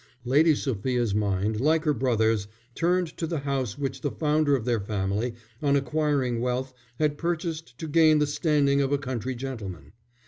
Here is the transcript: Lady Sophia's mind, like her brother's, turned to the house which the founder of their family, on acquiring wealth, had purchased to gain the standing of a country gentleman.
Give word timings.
Lady 0.25 0.55
Sophia's 0.55 1.13
mind, 1.13 1.59
like 1.61 1.83
her 1.85 1.93
brother's, 1.93 2.47
turned 2.73 3.15
to 3.15 3.27
the 3.27 3.41
house 3.41 3.77
which 3.77 4.01
the 4.01 4.09
founder 4.09 4.55
of 4.55 4.65
their 4.65 4.79
family, 4.79 5.35
on 5.61 5.75
acquiring 5.75 6.39
wealth, 6.41 6.73
had 6.97 7.19
purchased 7.19 7.77
to 7.77 7.87
gain 7.87 8.17
the 8.17 8.25
standing 8.25 8.81
of 8.81 8.91
a 8.91 8.97
country 8.97 9.35
gentleman. 9.35 9.93